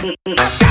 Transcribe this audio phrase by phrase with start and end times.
[0.00, 0.69] Ha ha ha!